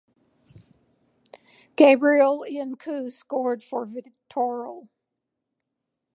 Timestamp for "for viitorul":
3.63-4.87